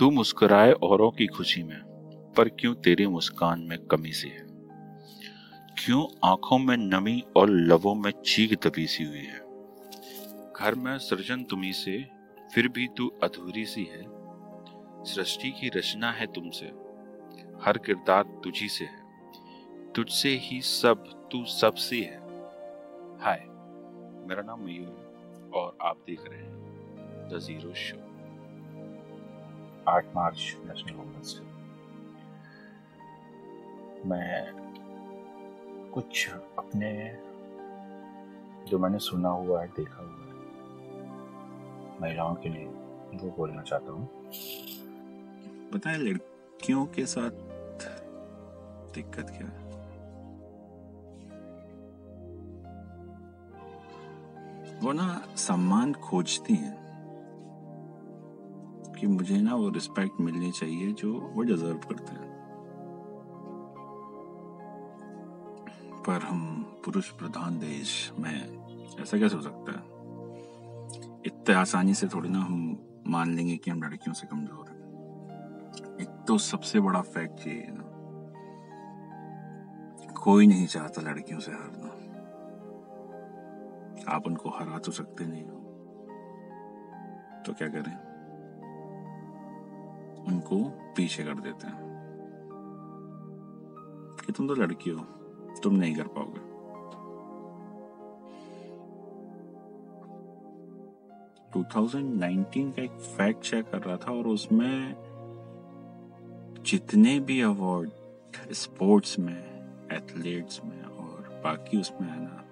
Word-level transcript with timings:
तू 0.00 0.10
मुस्कुराए 0.10 0.72
औरों 0.72 1.10
की 1.10 1.26
खुशी 1.26 1.62
में, 1.62 1.80
पर 2.36 2.48
क्यों 2.48 2.74
तेरी 2.74 3.06
मुस्कान 3.06 3.60
में 3.60 3.78
कमी 3.78 4.12
सी 4.12 4.28
है? 4.28 4.46
क्यों 5.84 6.28
आँखों 6.28 6.58
में 6.58 6.76
नमी 6.76 7.24
और 7.36 7.50
लबों 7.50 7.94
में 7.94 8.10
चीख 8.10 8.66
दबी 8.66 8.86
सी 8.86 9.04
हुई 9.04 9.18
है? 9.18 9.38
घर 10.52 10.74
में 10.74 10.98
सृजन 10.98 11.44
तुम्ही 11.44 11.72
से, 11.72 12.08
फिर 12.54 12.68
भी 12.68 12.88
तू 12.96 13.08
अधूरी 13.22 13.66
सी 13.66 13.84
है। 13.84 14.04
सृष्टि 15.04 15.50
की 15.50 15.68
रचना 15.68 16.12
है 16.12 16.26
तुमसे, 16.26 16.66
हर 17.62 17.78
किरदार 17.78 18.22
तुझी 18.22 18.68
से 18.68 18.84
है। 18.84 19.02
तुझसे 19.92 20.28
ही 20.28 20.60
सब, 20.60 21.28
तू 21.32 21.44
सबसे 21.44 21.96
है। 21.96 22.18
हाय, 23.20 23.40
मेरा 24.28 24.42
नाम 24.42 24.60
मयूर 24.60 24.88
है 24.88 25.50
और 25.50 25.78
आप 25.82 25.96
देख 26.06 26.20
रहे 26.28 26.38
हैं 26.38 26.54
द 27.32 27.38
ज़ीरो 27.38 27.74
शो। 27.74 28.09
आठ 29.88 30.06
मार्च 30.14 30.56
नेशनल 30.64 30.92
वुमेंस 30.92 31.40
डे 31.40 31.50
मैं 34.08 34.52
कुछ 35.90 36.30
अपने 36.58 37.18
जो 38.70 38.78
मैंने 38.78 38.98
सुना 38.98 39.28
हुआ 39.28 39.62
है, 39.62 39.68
देखा 39.68 39.96
हुआ 39.96 40.10
है, 40.10 40.34
महिलाओं 42.00 42.34
के 42.34 42.48
लिए 42.48 42.66
वो 43.14 43.34
बोलना 43.36 43.62
चाहता 43.62 43.92
हूँ। 43.92 44.08
बताए 45.74 45.96
लड़कियों 45.96 46.86
के 46.86 47.06
साथ 47.06 47.30
दिक्कत 48.94 49.26
क्या 49.30 49.48
है? 49.48 49.70
वो 54.80 54.92
ना 54.92 55.22
सम्मान 55.36 55.92
खोजती 55.92 56.54
हैं। 56.54 56.89
कि 59.00 59.06
मुझे 59.06 59.40
ना 59.40 59.54
वो 59.54 59.68
रिस्पेक्ट 59.68 60.20
मिलनी 60.20 60.50
चाहिए 60.50 60.92
जो 60.92 61.12
वो 61.12 61.42
डिजर्व 61.42 61.78
करते 61.78 62.12
हैं। 62.12 62.28
पर 66.06 66.22
हम 66.22 66.40
पुरुष 66.84 67.10
प्रधान 67.10 67.58
देश 67.58 68.12
में 68.18 68.34
ऐसा 69.00 69.18
कैसे 69.18 69.36
हो 69.36 69.42
सकता 69.42 69.72
है? 69.72 69.82
इतने 71.26 71.54
आसानी 71.54 71.94
से 71.94 72.08
थोड़ी 72.08 72.28
ना 72.28 72.38
हम 72.38 72.78
मान 73.06 73.34
लेंगे 73.34 73.56
कि 73.56 73.70
हम 73.70 73.82
लड़कियों 73.82 74.14
से 74.14 74.26
कमज़ोर 74.26 74.68
हैं। 74.68 74.78
एक 76.00 76.08
तो 76.28 76.38
सबसे 76.38 76.80
बड़ा 76.80 77.00
फैक्ट 77.00 77.46
ये 77.46 77.54
है 77.54 77.74
ना, 77.74 77.84
कोई 80.20 80.46
नहीं 80.46 80.66
चाहता 80.66 81.02
लड़कियों 81.02 81.40
से 81.40 81.52
हारना। 81.52 81.88
आप 84.08 84.26
उनको 84.26 84.50
हरा 84.50 84.78
तो 84.78 84.92
सकते 84.92 85.26
नहीं 85.26 85.44
हो। 85.44 85.58
तो 87.46 87.52
क्या 87.52 87.68
करें? 87.68 88.09
उनको 90.30 90.64
पीछे 90.96 91.22
कर 91.22 91.34
देते 91.34 91.66
हैं। 91.66 91.90
कि 94.26 94.32
तुम 94.32 94.48
तो 94.48 94.54
लड़की 94.54 94.90
हो, 94.90 95.00
तुम 95.62 95.74
नहीं 95.74 95.94
कर 95.94 96.06
पाओगे। 96.06 96.50
2019 101.52 102.72
का 102.72 102.82
एक 102.82 102.90
फैक्ट 102.90 103.40
चेक 103.40 103.70
कर 103.70 103.78
रहा 103.78 103.96
था 103.96 104.12
और 104.12 104.26
उसमें 104.26 104.94
जितने 106.66 107.20
भी 107.20 107.40
अवार्ड 107.40 107.90
स्पोर्ट्स 108.52 109.18
में 109.18 109.38
एथलीट्स 109.92 110.60
में 110.64 110.82
और 110.82 111.40
बाकी 111.44 111.80
उसमें 111.80 112.08
है 112.08 112.22
ना, 112.22 112.44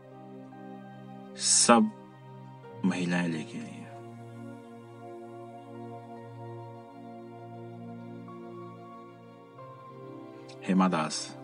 सब 1.36 1.90
महिलाएँ 2.84 3.28
लेके 3.28 3.58
आई 3.58 3.64
हैं। 3.64 3.87
हेमा 10.66 10.88
दास 10.88 11.36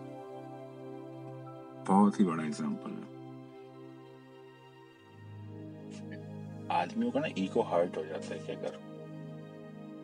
बहुत 1.87 2.19
ही 2.19 2.25
बड़ा 2.25 2.43
एग्ज़ाम्पल 2.43 2.91
है। 2.91 3.05
आदमियों 6.71 7.11
का 7.11 7.19
ना 7.19 7.27
ईगो 7.37 7.61
हर्ट 7.61 7.97
हो 7.97 8.05
जाता 8.05 8.33
है 8.33 8.39
कि 8.39 8.51
अगर 8.51 8.77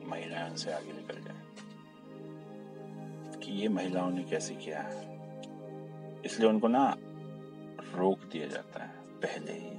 महिलाएँ 0.08 0.50
उनसे 0.50 0.72
आगे 0.74 0.94
निकल 0.94 1.22
जाए, 1.22 1.42
कि 3.40 3.52
ये 3.52 3.68
महिलाओं 3.68 4.12
ने 4.12 4.24
कैसे 4.24 4.56
किया 4.56 4.82
है? 4.82 5.02
इसलिए 6.26 6.50
उनको 6.50 6.68
ना 6.68 6.98
रोक 7.96 8.20
दिया 8.20 8.48
जाता 8.48 8.84
है, 8.84 8.90
पहले 8.98 9.52
ही। 9.52 9.70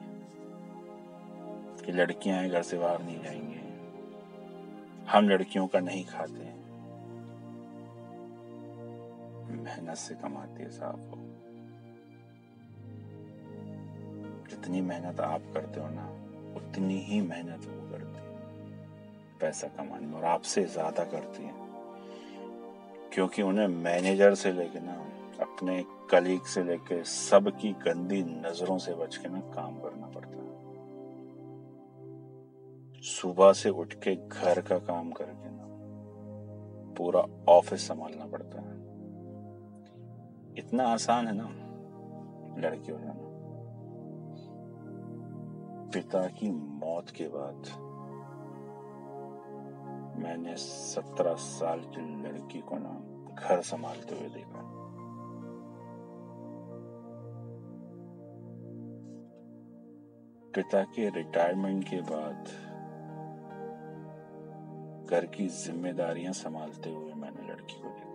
कि 1.87 1.93
लड़कियाँ 1.93 2.49
घर 2.49 2.63
से 2.63 2.79
बाहर 2.79 3.03
नहीं 3.03 3.23
जाएँगे। 3.23 3.61
हम 5.11 5.29
लड़कियों 5.29 5.67
का 5.67 5.81
नहीं 5.81 6.05
खाते 6.05 6.62
मेहनत 9.57 9.97
से 9.97 10.15
कमाती 10.15 10.63
है 10.63 10.71
साहब 10.71 11.01
को 11.01 11.33
जितनी 14.51 14.81
मेहनत 14.81 15.21
आप 15.21 15.43
करते 15.55 15.81
हो 15.81 15.89
ना, 15.89 16.07
उतनी 16.57 16.99
ही 16.99 17.21
मेहनत 17.21 17.67
वो 17.67 17.91
करती 17.91 18.17
है। 18.17 18.33
पैसा 19.41 19.69
कमाने 19.69 20.07
में 20.07 20.15
और 20.15 20.25
आपसे 20.25 20.65
ज़्यादा 20.65 21.05
करती 21.05 21.43
है। 21.43 21.55
क्योंकि 23.13 23.43
उन्हें 23.43 23.67
मैनेजर 23.67 24.35
से 24.35 24.53
लेके 24.53 24.81
ना, 24.81 24.93
अपने 25.41 25.85
कलीग 26.11 26.43
से 26.43 26.65
लेके 26.65 27.05
सबकी 27.05 27.73
गंदी 27.73 28.23
नज़रों 28.23 28.79
से 28.79 28.95
बच 28.95 29.17
के 29.17 29.29
ना 29.29 29.41
काम 29.41 29.79
करना 29.79 30.07
पड़ता 30.07 30.37
है। 30.37 30.53
सुबह 33.03 33.53
से 33.53 33.71
उठ 33.71 33.95
के 33.95 34.15
घर 34.29 34.61
का 34.61 34.79
काम 34.79 35.11
करके 35.11 35.51
ना, 35.51 35.67
पूरा 36.95 37.27
ऑफ़िस 37.49 37.89
संभालना 37.89 38.27
पड़ता 38.27 38.61
है। 38.61 38.72
इतना 40.59 40.85
आसान 40.89 41.27
है 41.27 41.33
ना 41.37 41.49
लड़की 42.61 42.93
हो 42.93 42.99
जाना 42.99 43.31
पिता 45.91 46.27
की 46.29 46.51
मौत 46.51 47.11
के 47.11 47.25
बाद 47.29 47.71
मैंने 50.23 50.57
सत्रह 50.57 51.35
साल 51.35 51.81
की 51.81 52.03
लड़की 52.23 52.61
को 52.61 52.77
ना 52.79 52.93
घर 53.35 53.63
संभालते 53.63 54.15
हुए 54.15 54.29
देखा। 54.29 54.61
पिता 60.55 60.83
के 60.85 61.09
रिटायरमेंट 61.11 61.85
के 61.85 62.01
बाद 62.01 62.45
घर 65.11 65.27
की 65.27 65.49
जिम्मेदारियाँ 65.49 66.33
संभालते 66.33 66.91
हुए 66.91 67.13
मैंने 67.15 67.49
लड़की 67.49 67.81
को 67.83 67.89
देखा। 67.89 68.12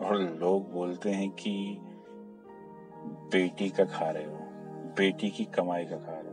और 0.00 0.16
लोग 0.40 0.72
बोलते 0.72 1.10
हैं 1.10 1.30
कि 1.30 1.78
बेटी 3.06 3.70
का 3.70 3.84
खा 3.84 4.10
रहे 4.10 4.24
हो, 4.24 4.38
बेटी 4.98 5.30
की 5.30 5.44
कमाई 5.44 5.84
का 5.84 5.96
खा 5.96 6.12
रहे 6.12 6.32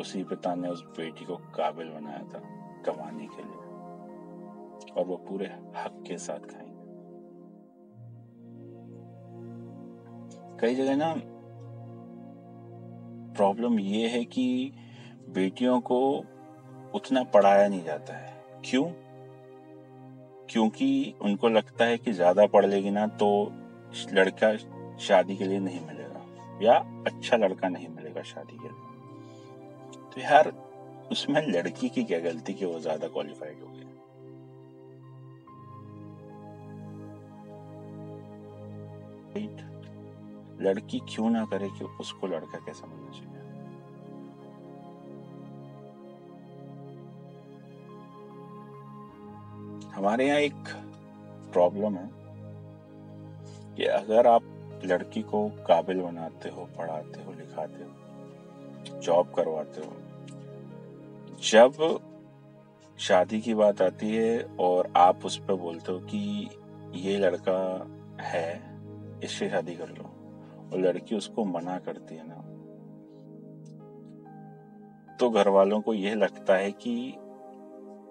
उसी 0.00 0.24
पिता 0.24 0.54
ने 0.54 0.68
उस 0.68 0.84
बेटी 0.84 1.24
को 1.24 1.36
काबिल 1.36 1.88
बनाया 1.88 2.18
था 2.18 2.38
कमाने 2.82 3.26
के 3.26 3.42
लिए। 3.42 3.64
और 4.92 5.04
वो 5.06 5.16
पूरे 5.16 5.46
हक 5.76 6.04
के 6.06 6.18
साथ 6.18 6.38
खाएँगे। 6.38 6.74
कई 10.60 10.74
जगह 10.74 10.96
ना 10.96 11.14
प्रॉब्लम 13.34 13.80
ये 13.80 14.08
है 14.08 14.24
कि 14.24 14.72
बेटियों 15.28 15.80
को 15.80 16.24
उतना 16.94 17.22
पढ़ाया 17.22 17.68
नहीं 17.68 17.84
जाता 17.84 18.14
है। 18.14 18.44
क्यों? 18.64 19.03
क्योंकि 20.54 21.14
उनको 21.22 21.48
लगता 21.48 21.84
है 21.84 21.96
कि 21.98 22.12
ज़्यादा 22.12 22.46
पढ़ 22.46 22.66
लेगी 22.66 22.90
ना 22.90 23.06
तो 23.20 23.28
लड़का 24.12 24.56
शादी 24.98 25.36
के 25.36 25.44
लिए 25.44 25.58
नहीं 25.60 25.80
मिलेगा, 25.86 26.20
या 26.62 26.74
अच्छा 27.06 27.36
लड़का 27.36 27.68
नहीं 27.68 27.88
मिलेगा 27.88 28.22
शादी 28.24 28.56
के 28.56 28.68
लिए। 28.68 30.10
तो 30.12 30.20
यार, 30.20 30.52
उसमें 31.12 31.40
लड़की 31.48 31.88
की 31.88 32.04
क्या 32.04 32.18
गलती 32.20 32.54
कि 32.54 32.64
वो 32.64 32.78
ज़्यादा 32.80 33.08
क्वालिफाइड 33.08 33.60
हो 33.60 33.66
गई? 33.66 33.82
लड़की 40.64 40.98
क्यों 41.08 41.30
ना 41.30 41.44
करे 41.44 41.68
कि 41.68 41.84
उसको 42.00 42.26
लड़का 42.26 42.58
कैसा 42.58 42.86
मिलना 42.86 43.10
चाहिए? 43.10 43.33
हमारे 49.94 50.26
यहाँ 50.26 50.38
एक 50.38 50.68
प्रॉब्लम 51.52 51.96
है 51.96 52.08
कि 53.76 53.84
अगर 53.84 54.26
आप 54.26 54.42
लड़की 54.84 55.22
को 55.22 55.48
काबिल 55.68 56.00
बनाते 56.00 56.48
हो, 56.48 56.64
पढ़ाते 56.78 57.22
हो, 57.22 57.32
लिखाते 57.32 57.84
हो 57.84 59.00
जॉब 59.00 59.32
करवाते 59.34 59.80
हो, 59.80 59.92
जब 61.42 62.00
शादी 62.98 63.40
की 63.40 63.54
बात 63.54 63.80
आती 63.82 64.14
है 64.16 64.42
और 64.60 64.92
आप 64.96 65.24
उस 65.24 65.38
पर 65.38 65.54
बोलते 65.54 65.92
हो 65.92 65.98
कि 66.00 66.50
ये 66.94 67.16
लड़का 67.18 67.60
है, 68.20 68.60
इससे 69.24 69.48
शादी 69.50 69.74
कर 69.74 69.88
लो, 69.88 70.10
और 70.72 70.80
लड़की 70.80 71.16
उसको 71.16 71.44
मना 71.44 71.78
करती 71.78 72.14
है 72.14 72.28
ना 72.28 72.42
तो 75.16 75.30
घर 75.30 75.48
वालों 75.48 75.80
को 75.80 75.94
यह 75.94 76.14
लगता 76.14 76.54
है 76.56 76.70
कि 76.72 76.94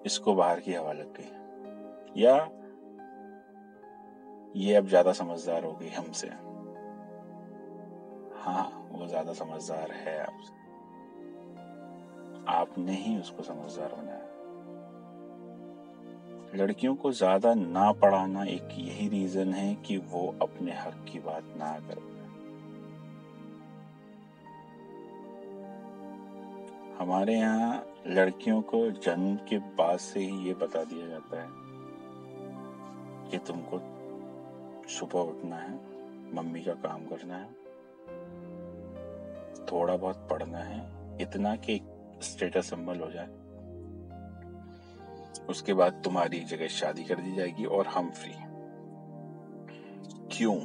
इसको 0.06 0.34
बाहर 0.34 0.60
की 0.60 0.74
हवा 0.74 0.92
लग 0.92 1.12
गई 1.16 1.30
या 2.16 2.34
ये 4.56 4.74
अब 4.74 4.86
ज़्यादा 4.88 5.12
समझदार 5.12 5.64
हो 5.64 5.72
गई 5.72 5.88
हमसे? 5.88 6.28
हाँ 8.36 8.88
वो 8.92 9.06
ज़्यादा 9.06 9.32
समझदार 9.32 9.90
है 9.92 10.18
आपसे 10.22 10.52
आपने 12.52 12.94
ही 12.94 13.16
उसको 13.20 13.42
समझदार 13.42 13.94
बनाया। 13.94 14.32
लड़कियों 16.54 16.94
को 16.94 17.10
ज़्यादा 17.12 17.54
ना 17.54 17.90
पढ़ाना 17.92 18.44
एक 18.44 18.68
यही 18.78 19.08
रीजन 19.08 19.52
है 19.52 19.74
कि 19.86 19.96
वो 20.10 20.26
अपने 20.42 20.72
हक 20.74 21.04
की 21.08 21.18
बात 21.20 21.54
ना 21.56 21.72
कर 21.80 22.02
हमारे 26.98 27.34
यहाँ 27.34 27.74
लड़कियों 28.06 28.60
को 28.62 28.90
जन्म 28.90 29.34
के 29.48 29.58
बाद 29.76 29.98
से 29.98 30.20
ही 30.20 30.46
ये 30.46 30.54
बता 30.54 30.82
दिया 30.84 31.06
जाता 31.06 31.40
है। 31.40 31.48
कि 33.34 33.38
तुमको 33.38 33.78
सुबह 34.88 35.20
उठना 35.20 35.56
है, 35.56 35.74
मम्मी 36.34 36.60
का 36.62 36.72
काम 36.72 37.06
करना 37.06 37.36
है, 37.36 37.46
थोड़ा 39.64 39.96
बहुत 39.96 40.28
पढ़ना 40.30 40.58
है, 40.58 40.80
इतना 41.22 41.56
कि 41.56 41.80
स्टेटस 42.22 42.70
संभल 42.70 43.00
हो 43.00 43.10
जाए। 43.10 43.26
उसके 45.48 45.74
बाद 45.74 46.00
तुम्हारी 46.04 46.40
जगह 46.40 46.68
शादी 46.68 47.04
कर 47.04 47.14
दी 47.14 47.34
जाएगी 47.34 47.64
और 47.64 47.86
हम 47.86 48.10
फ्री 48.10 48.32
क्यों? 50.36 50.56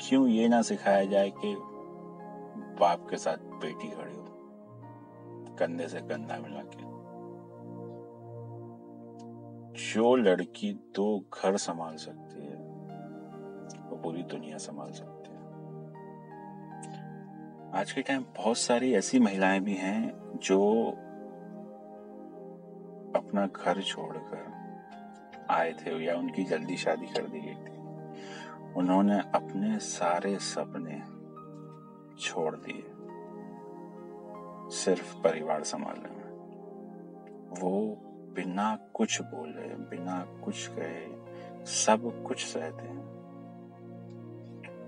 क्यों 0.00 0.28
ये 0.28 0.48
ना 0.48 0.62
सिखाया 0.62 1.04
जाए 1.04 1.30
कि 1.30 1.54
बाप 2.80 3.06
के 3.10 3.16
साथ 3.16 3.36
बेटी 3.36 3.90
खड़ी 3.90 4.16
हो, 4.16 4.26
कंधे 5.58 5.88
से 5.88 6.00
कंधा 6.00 6.38
मिला 6.38 6.62
के? 6.62 6.97
जो 9.78 10.16
लड़की 10.16 10.72
दो 10.72 11.24
घर 11.34 11.56
संभाल 11.56 11.96
सकती 11.96 12.46
है, 12.46 12.56
वो 13.90 13.96
पूरी 13.96 14.22
दुनिया 14.22 14.56
संभाल 14.56 14.92
सकती 14.92 15.30
है। 15.30 15.38
आज 17.80 17.92
के 17.92 18.02
टाइम 18.02 18.24
बहुत 18.36 18.58
सारी 18.58 18.94
ऐसी 18.94 19.18
महिलाएँ 19.18 19.60
भी 19.60 19.74
हैं 19.74 20.30
जो 20.42 20.90
अपना 23.16 23.46
घर 23.46 23.82
छोड़कर 23.82 24.52
आए 25.50 25.72
थे 25.72 26.04
या 26.04 26.16
उनकी 26.16 26.44
जल्दी 26.44 26.76
शादी 26.76 27.06
कर 27.06 27.22
दी 27.22 27.40
गई 27.40 27.54
थी। 27.54 27.78
उन्होंने 28.72 29.18
अपने 29.18 29.78
सारे 29.78 30.38
सपने 30.38 31.02
छोड़ 32.20 32.56
दिए 32.56 32.84
सिर्फ़ 34.76 35.16
परिवार 35.16 35.62
संभालने 35.62 36.08
में। 36.08 36.28
वो 37.60 38.04
बिना 38.34 38.78
कुछ 38.94 39.22
बोले, 39.22 39.74
बिना 39.90 40.40
कुछ 40.44 40.66
कहे, 40.66 41.06
सब 41.64 42.24
कुछ 42.26 42.44
सहते 42.44 42.82
हैं। 42.82 43.06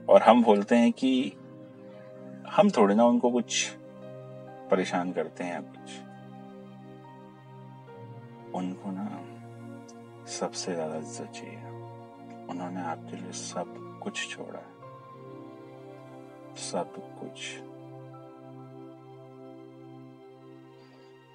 और 0.08 0.22
हम 0.22 0.42
बोलते 0.42 0.76
हैं 0.76 0.92
कि 0.92 1.32
हम 2.48 2.70
थोड़े 2.70 2.94
ना 2.94 3.04
उनको 3.04 3.30
कुछ 3.30 3.70
परेशान 4.70 5.12
करते 5.12 5.44
हैं 5.44 5.62
कुछ। 5.62 5.98
उनको 8.54 8.90
ना 8.90 9.24
सबसे 10.26 10.74
ज़्यादा 10.74 10.96
इज़्ज़त 10.96 11.30
चाहिए। 11.30 11.56
उन्होंने 12.50 12.80
आपके 12.80 13.16
लिए 13.16 13.32
सब 13.32 14.00
कुछ 14.02 14.28
छोड़ा 14.28 14.58
है। 14.58 14.78
सब 16.56 16.92
कुछ। 17.20 17.58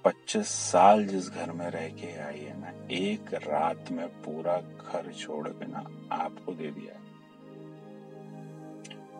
पच्चीस 0.05 0.47
साल 0.47 1.05
जिस 1.05 1.29
घर 1.29 1.51
में 1.51 1.69
रह 1.69 1.87
के 1.89 2.19
आई 2.19 2.39
है 2.39 2.59
ना 2.61 2.73
एक 2.91 3.33
रात 3.33 3.91
में 3.91 4.07
पूरा 4.07 4.57
घर 4.57 5.11
छोड़ 5.11 5.47
के 5.47 5.65
ना 5.65 5.79
आपको 6.11 6.53
दे 6.53 6.71
दिया 6.71 7.01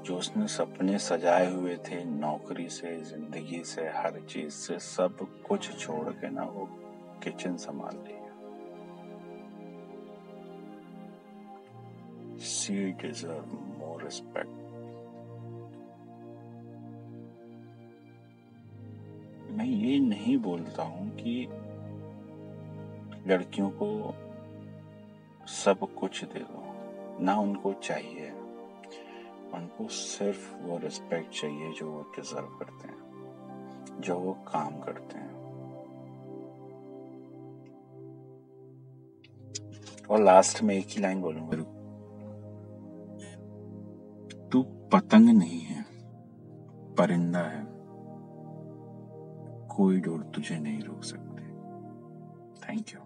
जो 0.03 0.17
उसने 0.17 0.47
सपने 0.47 0.97
सजाए 0.99 1.53
हुए 1.53 1.75
थे, 1.75 2.03
नौकरी 2.03 2.69
से, 2.69 3.01
ज़िंदगी 3.01 3.63
से, 3.63 3.81
हर 3.81 4.19
चीज़ 4.29 4.53
से, 4.53 4.79
सब 4.79 5.17
कुछ 5.47 5.79
छोड़ 5.79 6.09
के 6.09 6.29
ना 6.29 6.43
वो 6.43 6.67
किचन 7.23 7.57
संभाल 7.57 7.95
लिया। 7.95 8.21
सी 12.37 12.91
डिजर्व 12.91 13.57
मोर 13.79 14.03
रिस्पेक्ट 14.03 14.64
मैं 19.55 19.65
ये 19.65 19.99
नहीं 19.99 20.37
बोलता 20.37 20.83
हूँ 20.83 21.09
कि 21.15 21.47
लड़कियों 23.27 23.69
को 23.69 24.13
सब 25.47 25.93
कुछ 25.99 26.23
दे 26.23 26.39
दो। 26.39 26.65
ना 27.23 27.39
उनको 27.39 27.73
चाहिए। 27.73 28.31
उनको 29.53 29.87
सिर्फ़ 29.87 30.55
वो 30.55 30.77
रिस्पेक्ट 30.77 31.33
चाहिए 31.33 31.71
जो 31.71 31.91
वो 31.91 32.01
डिजर्व 32.01 32.45
करते 32.45 32.87
हैं, 32.87 32.97
जो 34.01 34.19
वो 34.19 34.33
काम 34.33 34.79
करते 34.79 35.17
हैं। 35.17 35.35
और 40.09 40.23
लास्ट 40.23 40.63
में 40.63 40.75
एक 40.75 40.87
ही 40.89 41.01
लाइन 41.01 41.21
बोलूँगा। 41.21 41.57
तू 44.47 44.63
पतंग 44.63 45.29
नहीं 45.29 45.59
है, 45.59 45.85
परिंदा 46.95 47.39
है। 47.39 47.74
कोई 49.75 49.99
डोर 49.99 50.21
तुझे 50.35 50.59
नहीं 50.59 50.81
रोक 50.81 51.03
सकते। 51.03 51.43
Thank 52.65 52.93
you 52.93 52.99